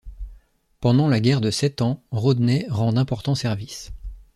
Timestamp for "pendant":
0.79-1.07